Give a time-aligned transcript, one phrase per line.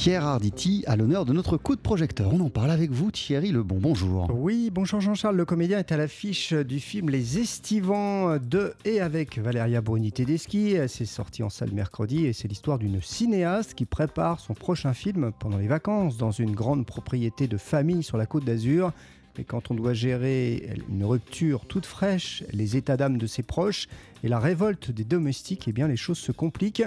[0.00, 2.32] Pierre Arditi à l'honneur de notre coup de projecteur.
[2.32, 3.76] On en parle avec vous, Thierry Lebon.
[3.78, 4.30] Bonjour.
[4.34, 5.36] Oui, bonjour Jean-Charles.
[5.36, 10.76] Le comédien est à l'affiche du film Les Estivants de et avec Valeria Bruni Tedeschi.
[10.88, 15.32] C'est sorti en salle mercredi et c'est l'histoire d'une cinéaste qui prépare son prochain film
[15.38, 18.94] pendant les vacances dans une grande propriété de famille sur la côte d'Azur.
[19.38, 23.86] Et quand on doit gérer une rupture toute fraîche, les états d'âme de ses proches
[24.24, 26.84] et la révolte des domestiques, eh bien les choses se compliquent.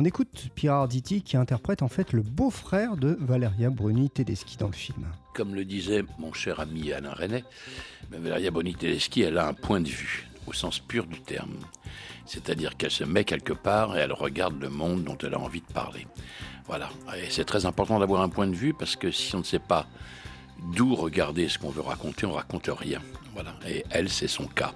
[0.00, 4.68] On écoute Pierre Arditi qui interprète en fait le beau-frère de Valeria Bruni Tedeschi dans
[4.68, 5.08] le film.
[5.34, 7.42] Comme le disait mon cher ami Alain René,
[8.12, 11.56] Valeria Bruni Tedeschi, elle a un point de vue au sens pur du terme.
[12.26, 15.62] C'est-à-dire qu'elle se met quelque part et elle regarde le monde dont elle a envie
[15.62, 16.06] de parler.
[16.68, 16.90] Voilà.
[17.20, 19.58] Et c'est très important d'avoir un point de vue parce que si on ne sait
[19.58, 19.88] pas
[20.76, 23.02] d'où regarder ce qu'on veut raconter, on raconte rien.
[23.34, 23.52] Voilà.
[23.66, 24.74] Et elle, c'est son cas.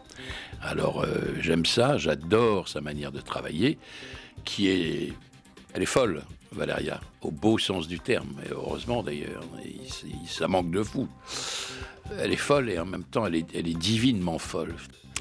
[0.61, 3.79] Alors, euh, j'aime ça, j'adore sa manière de travailler,
[4.45, 5.13] qui est.
[5.75, 8.35] Elle est folle, Valéria, au beau sens du terme.
[8.45, 9.43] Et heureusement, d'ailleurs,
[10.27, 11.09] ça manque de fou.
[12.19, 14.75] Elle est folle et en même temps, elle est, elle est divinement folle.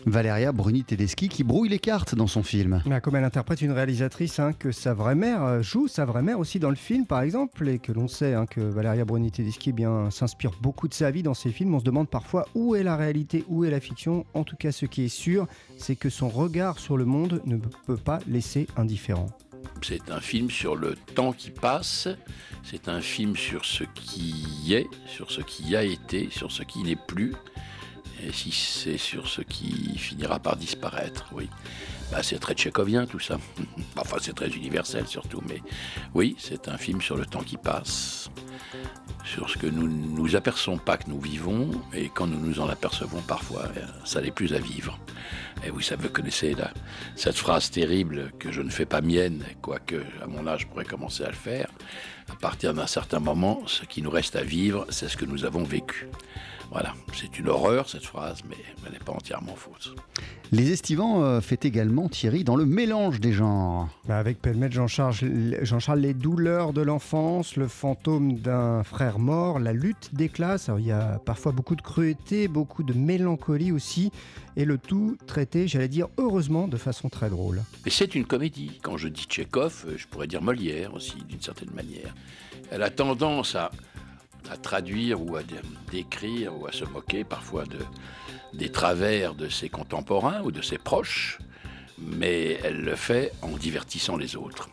[0.05, 2.81] Valéria Bruni Tedeschi qui brouille les cartes dans son film.
[3.03, 6.39] comme elle interprète une réalisatrice hein, que sa vraie mère euh, joue, sa vraie mère
[6.39, 9.69] aussi dans le film par exemple, et que l'on sait hein, que Valéria Bruni Tedeschi
[9.69, 11.75] eh bien s'inspire beaucoup de sa vie dans ses films.
[11.75, 14.25] On se demande parfois où est la réalité, où est la fiction.
[14.33, 17.58] En tout cas, ce qui est sûr, c'est que son regard sur le monde ne
[17.58, 19.27] peut pas laisser indifférent.
[19.81, 22.08] C'est un film sur le temps qui passe,
[22.63, 26.83] c'est un film sur ce qui est, sur ce qui a été, sur ce qui
[26.83, 27.33] n'est plus,
[28.23, 31.50] et si c'est sur ce qui finira par disparaître, oui.
[32.12, 33.38] Bah, c'est très tchécovien tout ça.
[33.98, 35.62] enfin, c'est très universel surtout, mais
[36.14, 38.30] oui, c'est un film sur le temps qui passe,
[39.31, 42.67] sur ce que nous nous apercevons pas que nous vivons, et quand nous nous en
[42.67, 44.99] apercevons parfois, euh, ça n'est plus à vivre.
[45.65, 46.53] Et vous savez, vous connaissez
[47.15, 50.83] cette phrase terrible que je ne fais pas mienne, quoique à mon âge je pourrais
[50.83, 51.69] commencer à le faire.
[52.29, 55.45] À partir d'un certain moment, ce qui nous reste à vivre, c'est ce que nous
[55.45, 56.09] avons vécu.
[56.70, 59.93] Voilà, c'est une horreur cette phrase, mais elle n'est pas entièrement fausse.
[60.54, 63.88] Les Estivants euh, fait également Thierry dans le mélange des genres.
[64.06, 65.16] Bah, avec Pelmet Jean-Charles,
[65.62, 70.70] Jean-Charles, les douleurs de l'enfance, le fantôme d'un frère mort, la lutte des classes.
[70.78, 74.12] il y a parfois beaucoup de cruauté, beaucoup de mélancolie aussi,
[74.58, 77.62] et le tout traité, j'allais dire heureusement, de façon très drôle.
[77.86, 78.82] Mais c'est une comédie.
[78.83, 82.14] Quand je dis Tchekhov, je pourrais dire Molière aussi, d'une certaine manière.
[82.72, 83.72] Elle a tendance à
[84.52, 85.42] à traduire ou à
[85.92, 87.80] décrire ou à se moquer parfois de,
[88.54, 91.39] des travers de ses contemporains ou de ses proches,
[91.98, 94.70] mais elle le fait en divertissant les autres.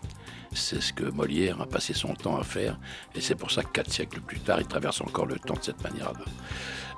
[0.53, 2.79] C'est ce que Molière a passé son temps à faire,
[3.15, 5.63] et c'est pour ça que quatre siècles plus tard, il traverse encore le temps de
[5.63, 6.25] cette manière-là.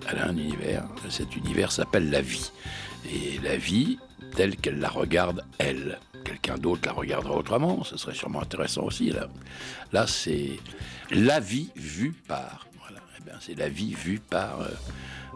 [0.08, 2.52] Elle a un univers, cet univers s'appelle la vie.
[3.12, 3.98] Et la vie,
[4.34, 5.98] telle qu'elle la regarde, elle.
[6.24, 9.10] Quelqu'un d'autre la regardera autrement, ce serait sûrement intéressant aussi.
[9.10, 9.28] Là,
[9.92, 10.58] là c'est
[11.10, 12.69] la vie vue par.
[13.26, 14.68] Eh c'est la vie vue par euh,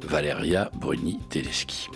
[0.02, 1.88] Valeria Bruni Tedeschi.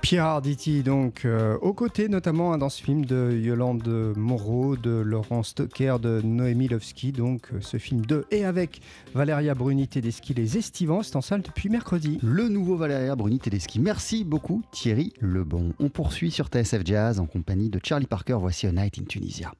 [0.00, 4.90] Pierre Arditi, donc, euh, aux côtés notamment hein, dans ce film de Yolande Moreau, de
[4.90, 8.80] Laurent Stocker, de Noémie Lovski, donc euh, ce film de et avec
[9.14, 12.18] Valéria Bruni Tedeschi, Les Estivants, c'est en salle depuis mercredi.
[12.22, 13.80] Le nouveau Valéria Bruni Tedeschi.
[13.80, 15.72] Merci beaucoup Thierry Lebon.
[15.80, 18.36] On poursuit sur TSF Jazz en compagnie de Charlie Parker.
[18.40, 19.52] Voici A Night in Tunisia.